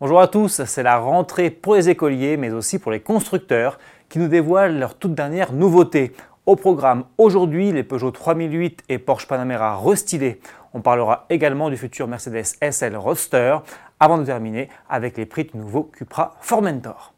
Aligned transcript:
Bonjour 0.00 0.20
à 0.20 0.28
tous, 0.28 0.62
c'est 0.64 0.84
la 0.84 0.96
rentrée 0.96 1.50
pour 1.50 1.74
les 1.74 1.88
écoliers 1.88 2.36
mais 2.36 2.52
aussi 2.52 2.78
pour 2.78 2.92
les 2.92 3.00
constructeurs 3.00 3.80
qui 4.08 4.20
nous 4.20 4.28
dévoilent 4.28 4.78
leur 4.78 4.94
toute 4.94 5.12
dernière 5.12 5.52
nouveauté. 5.52 6.12
Au 6.46 6.54
programme 6.54 7.02
aujourd'hui, 7.18 7.72
les 7.72 7.82
Peugeot 7.82 8.12
3008 8.12 8.84
et 8.88 8.98
Porsche 8.98 9.26
Panamera 9.26 9.76
restylés. 9.76 10.40
On 10.72 10.82
parlera 10.82 11.26
également 11.30 11.68
du 11.68 11.76
futur 11.76 12.06
Mercedes 12.06 12.44
SL 12.62 12.96
Roadster 12.96 13.56
avant 13.98 14.18
de 14.18 14.24
terminer 14.24 14.68
avec 14.88 15.16
les 15.16 15.26
prix 15.26 15.46
du 15.46 15.56
nouveau 15.56 15.82
Cupra 15.82 16.36
Formentor. 16.42 17.12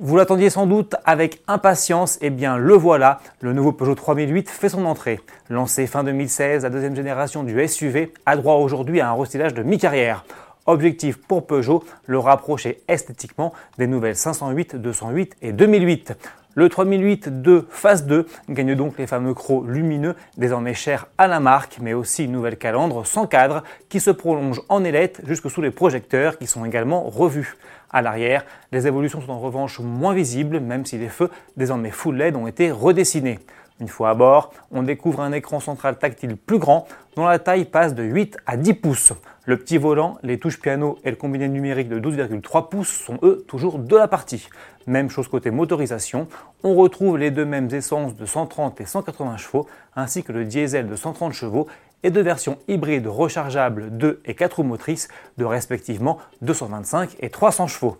Vous 0.00 0.16
l'attendiez 0.16 0.50
sans 0.50 0.66
doute 0.66 0.96
avec 1.04 1.40
impatience, 1.46 2.16
et 2.16 2.26
eh 2.26 2.30
bien 2.30 2.56
le 2.56 2.74
voilà, 2.74 3.20
le 3.40 3.52
nouveau 3.52 3.70
Peugeot 3.70 3.94
3008 3.94 4.50
fait 4.50 4.68
son 4.68 4.86
entrée. 4.86 5.20
Lancé 5.48 5.86
fin 5.86 6.02
2016, 6.02 6.64
la 6.64 6.70
deuxième 6.70 6.96
génération 6.96 7.44
du 7.44 7.68
SUV 7.68 8.12
a 8.26 8.36
droit 8.36 8.56
aujourd'hui 8.56 9.00
à 9.00 9.10
un 9.10 9.14
restylage 9.14 9.54
de 9.54 9.62
mi-carrière. 9.62 10.24
Objectif 10.66 11.18
pour 11.18 11.46
Peugeot, 11.46 11.84
le 12.06 12.18
rapprocher 12.18 12.82
esthétiquement 12.88 13.52
des 13.78 13.86
nouvelles 13.86 14.16
508, 14.16 14.74
208 14.74 15.36
et 15.42 15.52
2008. 15.52 16.14
Le 16.56 16.68
3008 16.68 17.42
de 17.42 17.66
phase 17.68 18.06
2 18.06 18.28
gagne 18.48 18.76
donc 18.76 18.96
les 18.96 19.08
fameux 19.08 19.34
crocs 19.34 19.64
lumineux, 19.66 20.14
désormais 20.36 20.72
chers 20.72 21.08
à 21.18 21.26
la 21.26 21.40
marque, 21.40 21.78
mais 21.80 21.94
aussi 21.94 22.26
une 22.26 22.32
nouvelle 22.32 22.56
calandre 22.56 23.04
sans 23.04 23.26
cadre 23.26 23.64
qui 23.88 23.98
se 23.98 24.12
prolonge 24.12 24.62
en 24.68 24.84
ailette 24.84 25.20
jusque 25.26 25.50
sous 25.50 25.62
les 25.62 25.72
projecteurs 25.72 26.38
qui 26.38 26.46
sont 26.46 26.64
également 26.64 27.02
revus. 27.02 27.56
À 27.90 28.02
l'arrière, 28.02 28.44
les 28.70 28.86
évolutions 28.86 29.20
sont 29.20 29.32
en 29.32 29.40
revanche 29.40 29.80
moins 29.80 30.14
visibles, 30.14 30.60
même 30.60 30.86
si 30.86 30.96
les 30.96 31.08
feux, 31.08 31.30
désormais 31.56 31.90
full 31.90 32.16
LED, 32.16 32.36
ont 32.36 32.46
été 32.46 32.70
redessinés. 32.70 33.40
Une 33.80 33.88
fois 33.88 34.10
à 34.10 34.14
bord, 34.14 34.52
on 34.70 34.84
découvre 34.84 35.20
un 35.20 35.32
écran 35.32 35.58
central 35.58 35.98
tactile 35.98 36.36
plus 36.36 36.58
grand, 36.58 36.86
dont 37.16 37.26
la 37.26 37.40
taille 37.40 37.64
passe 37.64 37.94
de 37.94 38.04
8 38.04 38.38
à 38.46 38.56
10 38.56 38.74
pouces. 38.74 39.12
Le 39.46 39.56
petit 39.56 39.78
volant, 39.78 40.16
les 40.22 40.38
touches 40.38 40.60
piano 40.60 40.98
et 41.02 41.10
le 41.10 41.16
combiné 41.16 41.48
numérique 41.48 41.88
de 41.88 41.98
12,3 41.98 42.68
pouces 42.68 42.88
sont 42.88 43.18
eux 43.22 43.44
toujours 43.48 43.80
de 43.80 43.96
la 43.96 44.06
partie. 44.06 44.48
Même 44.86 45.10
chose 45.10 45.26
côté 45.26 45.50
motorisation, 45.50 46.28
on 46.62 46.74
retrouve 46.74 47.18
les 47.18 47.32
deux 47.32 47.44
mêmes 47.44 47.68
essences 47.72 48.14
de 48.14 48.26
130 48.26 48.80
et 48.80 48.86
180 48.86 49.38
chevaux, 49.38 49.66
ainsi 49.96 50.22
que 50.22 50.30
le 50.30 50.44
diesel 50.44 50.88
de 50.88 50.94
130 50.94 51.32
chevaux 51.32 51.66
et 52.04 52.10
deux 52.10 52.22
versions 52.22 52.58
hybrides 52.68 53.08
rechargeables 53.08 53.90
2 53.90 54.20
et 54.24 54.34
4 54.34 54.58
roues 54.58 54.62
motrices 54.62 55.08
de 55.36 55.44
respectivement 55.44 56.18
225 56.42 57.16
et 57.18 57.28
300 57.28 57.66
chevaux. 57.66 57.98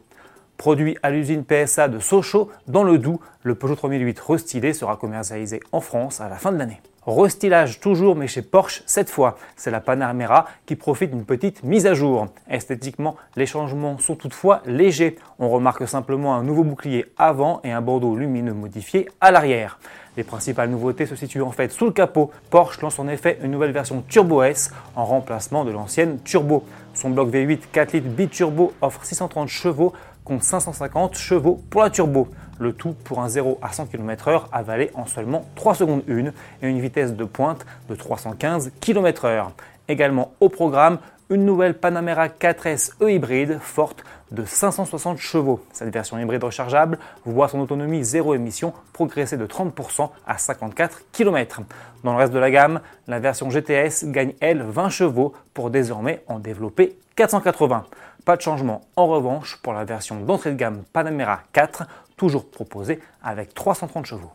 Produit 0.56 0.97
à 1.02 1.10
l'usine 1.10 1.44
PSA 1.44 1.88
de 1.88 1.98
Sochaux, 1.98 2.50
dans 2.69 2.84
le 2.84 2.98
Doubs, 2.98 3.20
le 3.42 3.55
Peugeot 3.55 3.74
3008 3.74 4.20
restylé 4.20 4.72
sera 4.72 4.96
commercialisé 4.96 5.61
en 5.72 5.80
France 5.80 6.20
à 6.20 6.28
la 6.28 6.36
fin 6.36 6.52
de 6.52 6.58
l'année. 6.58 6.80
Restylage 7.06 7.80
toujours, 7.80 8.16
mais 8.16 8.28
chez 8.28 8.41
Porsche 8.41 8.83
cette 8.86 9.11
fois. 9.11 9.36
C'est 9.56 9.70
la 9.70 9.80
Panamera 9.80 10.46
qui 10.64 10.74
profite 10.74 11.11
d'une 11.11 11.27
petite 11.27 11.62
mise 11.62 11.86
à 11.86 11.92
jour. 11.92 12.28
Esthétiquement, 12.48 13.16
les 13.36 13.44
changements 13.44 13.98
sont 13.98 14.14
toutefois 14.14 14.62
légers. 14.64 15.16
On 15.38 15.50
remarque 15.50 15.86
simplement 15.86 16.34
un 16.34 16.42
nouveau 16.42 16.64
bouclier 16.64 17.05
avant 17.18 17.61
et 17.62 17.72
un 17.72 17.83
bandeau 17.83 18.16
lumineux 18.16 18.55
modifié 18.55 19.11
à 19.20 19.30
l'arrière. 19.30 19.78
Les 20.16 20.22
principales 20.22 20.70
nouveautés 20.70 21.06
se 21.06 21.16
situent 21.16 21.42
en 21.42 21.50
fait 21.50 21.72
sous 21.72 21.84
le 21.84 21.91
capot. 21.91 22.30
Porsche 22.48 22.80
lance 22.80 22.98
en 22.98 23.08
effet 23.08 23.39
une 23.42 23.50
nouvelle 23.50 23.72
version 23.72 24.02
Turbo 24.08 24.42
S 24.42 24.72
en 24.94 25.05
remplacement 25.05 25.64
de 25.64 25.72
l'ancienne 25.72 26.20
Turbo. 26.24 26.64
Son 26.94 27.11
bloc 27.11 27.30
V8 27.30 27.58
4 27.72 27.92
litres 27.92 28.08
biturbo 28.08 28.72
offre 28.80 29.05
630 29.05 29.48
chevaux 29.48 29.92
contre 30.25 30.44
550 30.44 31.17
chevaux 31.17 31.61
pour 31.70 31.83
la 31.83 31.91
turbo. 31.91 32.28
Le 32.58 32.72
tout 32.72 32.94
pour 33.05 33.20
un 33.20 33.28
0 33.28 33.58
à 33.62 33.72
100 33.72 33.86
km/h 33.86 34.44
avalé 34.53 34.91
en 34.94 35.06
seulement 35.06 35.44
3 35.56 35.75
secondes 35.75 36.03
1 36.08 36.27
et 36.62 36.69
une 36.69 36.80
vitesse 36.80 37.14
de 37.14 37.25
pointe 37.25 37.67
de 37.89 37.94
315 37.94 38.72
km/h. 38.80 39.48
Également 39.89 40.33
au 40.41 40.48
programme, 40.48 40.98
une 41.30 41.45
nouvelle 41.45 41.75
Panamera 41.75 42.28
4S 42.28 42.92
E 43.02 43.11
hybride 43.11 43.58
forte 43.61 44.05
de 44.30 44.45
560 44.45 45.19
chevaux. 45.19 45.61
Cette 45.72 45.92
version 45.92 46.18
hybride 46.18 46.45
rechargeable 46.45 46.98
voit 47.24 47.48
son 47.48 47.61
autonomie 47.61 48.05
zéro 48.05 48.34
émission 48.34 48.73
progresser 48.92 49.36
de 49.36 49.46
30% 49.46 50.11
à 50.27 50.39
54 50.39 51.02
km. 51.13 51.63
Dans 52.02 52.13
le 52.13 52.18
reste 52.18 52.33
de 52.33 52.39
la 52.39 52.51
gamme, 52.51 52.80
la 53.08 53.20
version 53.20 53.48
GTS 53.51 54.05
gagne 54.07 54.34
elle 54.40 54.63
20 54.63 54.90
chevaux 54.90 55.33
pour 55.55 55.70
désormais 55.70 56.23
en 56.29 56.39
développer 56.39 56.98
480. 57.17 57.84
Pas 58.24 58.36
de 58.36 58.40
changement 58.40 58.80
en 58.96 59.07
revanche 59.07 59.58
pour 59.62 59.74
la 59.74 59.85
version 59.85 60.18
d'entrée 60.18 60.52
de 60.52 60.57
gamme 60.57 60.83
Panamera 60.95 61.40
4, 61.52 61.85
toujours 62.17 62.51
proposée 62.51 63.01
avec 63.23 63.52
330 63.52 64.07
chevaux. 64.07 64.33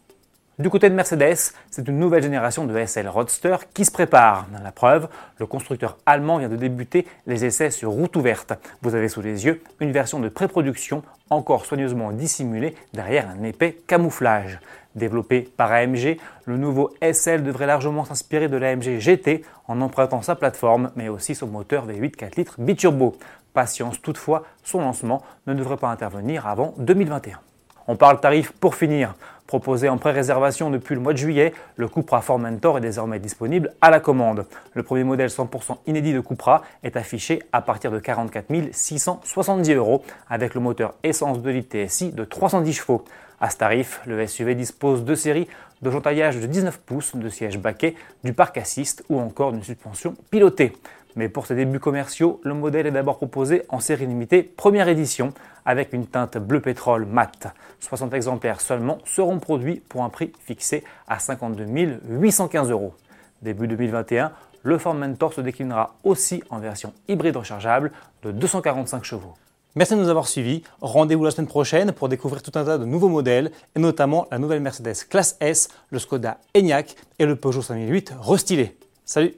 Du 0.60 0.70
côté 0.70 0.90
de 0.90 0.94
Mercedes, 0.94 1.54
c'est 1.72 1.88
une 1.88 1.98
nouvelle 1.98 2.22
génération 2.22 2.66
de 2.66 2.86
SL 2.86 3.08
Roadster 3.08 3.56
qui 3.74 3.86
se 3.86 3.92
prépare. 3.92 4.46
La 4.62 4.72
preuve, 4.72 5.08
le 5.40 5.48
constructeur 5.48 5.98
allemand 6.06 6.38
vient 6.38 6.50
de 6.50 6.56
débuter 6.56 7.08
les 7.26 7.46
essais 7.46 7.72
sur 7.72 7.90
route 7.92 8.16
ouverte. 8.16 8.54
Vous 8.82 8.94
avez 8.94 9.08
sous 9.08 9.22
les 9.22 9.46
yeux 9.46 9.64
une 9.80 9.92
version 9.92 10.20
de 10.20 10.30
pré-production 10.30 11.02
encore 11.30 11.66
soigneusement 11.66 12.12
dissimulée 12.12 12.76
derrière 12.94 13.30
un 13.30 13.42
épais 13.44 13.80
camouflage. 13.88 14.60
Développé 14.96 15.48
par 15.56 15.72
AMG, 15.72 16.18
le 16.46 16.58
nouveau 16.58 16.94
SL 17.02 17.44
devrait 17.44 17.68
largement 17.68 18.04
s'inspirer 18.04 18.50
de 18.50 18.58
l'AMG 18.58 19.00
GT 19.00 19.46
en 19.68 19.82
empruntant 19.82 20.24
sa 20.24 20.36
plateforme, 20.36 20.92
mais 20.96 21.10
aussi 21.10 21.36
son 21.36 21.48
moteur 21.48 21.88
V8 21.88 22.12
4 22.12 22.36
litres 22.36 22.56
biturbo. 22.60 23.16
Patience 23.60 24.02
toutefois, 24.02 24.44
son 24.64 24.80
lancement 24.80 25.22
ne 25.46 25.54
devrait 25.54 25.76
pas 25.76 25.90
intervenir 25.90 26.48
avant 26.48 26.74
2021. 26.78 27.42
On 27.90 27.98
parle 27.98 28.22
tarif 28.22 28.54
pour 28.54 28.74
finir. 28.74 29.16
Proposé 29.48 29.90
en 29.90 29.98
pré-réservation 29.98 30.70
depuis 30.70 30.96
le 30.96 31.02
mois 31.02 31.12
de 31.12 31.18
juillet, 31.18 31.54
le 31.76 31.90
Cupra 31.90 32.22
Formentor 32.22 32.78
est 32.78 32.82
désormais 32.82 33.20
disponible 33.20 33.74
à 33.82 33.90
la 33.90 34.00
commande. 34.00 34.46
Le 34.76 34.84
premier 34.84 35.04
modèle 35.04 35.28
100% 35.28 35.80
inédit 35.88 36.14
de 36.14 36.22
Cupra 36.22 36.62
est 36.84 36.96
affiché 36.96 37.44
à 37.52 37.62
partir 37.62 37.92
de 37.92 38.00
44 38.00 38.48
670 38.72 39.74
euros 39.74 40.06
avec 40.30 40.54
le 40.54 40.62
moteur 40.62 40.94
essence 41.04 41.42
de 41.42 41.50
litre 41.50 41.76
TSI 41.76 42.14
de 42.14 42.24
310 42.24 42.72
chevaux. 42.72 43.04
À 43.42 43.50
ce 43.50 43.58
tarif, 43.58 44.00
le 44.06 44.26
SUV 44.26 44.56
dispose 44.56 45.04
de 45.04 45.16
séries 45.16 45.50
de 45.82 45.92
jontaillage 45.92 46.38
de 46.38 46.46
19 46.46 46.78
pouces, 46.80 47.14
de 47.16 47.28
sièges 47.28 47.58
baquets, 47.58 47.96
du 48.24 48.32
parc 48.32 48.58
assist 48.58 49.04
ou 49.10 49.20
encore 49.20 49.52
d'une 49.52 49.64
suspension 49.64 50.16
pilotée. 50.30 50.74
Mais 51.16 51.30
pour 51.30 51.46
ses 51.46 51.56
débuts 51.56 51.80
commerciaux, 51.80 52.40
le 52.44 52.54
modèle 52.54 52.88
est 52.88 52.92
d'abord 52.92 53.18
proposé 53.18 53.64
en 53.70 53.80
série 53.80 54.06
limitée 54.06 54.44
première 54.44 54.88
édition 54.88 55.34
avec 55.66 55.94
une 55.94 56.08
teinte 56.08 56.38
bleu 56.38 56.62
pétrole 56.62 57.06
mat. 57.06 57.54
60 57.80 58.14
exemplaires 58.14 58.62
seulement 58.62 59.00
seront 59.06 59.40
produits 59.40 59.82
pour 59.90 60.04
un 60.04 60.10
prix 60.10 60.32
fixé 60.40 60.84
à 61.08 61.20
52 61.20 61.66
815 62.10 62.72
euros. 62.72 62.94
Début 63.42 63.68
2021, 63.68 64.32
le 64.64 64.78
Formentor 64.78 65.34
se 65.34 65.42
déclinera 65.42 65.96
aussi 66.04 66.44
en 66.50 66.60
version 66.60 66.94
hybride 67.08 67.38
rechargeable 67.38 67.92
de 68.24 68.32
245 68.32 69.04
chevaux. 69.04 69.34
Merci 69.76 69.96
de 69.96 70.00
nous 70.00 70.10
avoir 70.10 70.28
suivis. 70.28 70.64
Rendez-vous 70.82 71.24
la 71.24 71.32
semaine 71.32 71.48
prochaine 71.48 71.92
pour 71.92 72.10
découvrir 72.10 72.42
tout 72.42 72.52
un 72.56 72.66
tas 72.66 72.78
de 72.78 72.86
nouveaux 72.86 73.08
modèles 73.08 73.52
et 73.76 73.80
notamment 73.80 74.28
la 74.32 74.40
nouvelle 74.40 74.62
Mercedes 74.62 75.08
Classe 75.10 75.38
S, 75.40 75.70
le 75.92 76.00
Skoda 76.00 76.40
Enyaq 76.58 76.96
et 77.20 77.26
le 77.26 77.36
Peugeot 77.36 77.62
5008 77.62 78.16
restylé. 78.20 78.78
Salut 79.06 79.36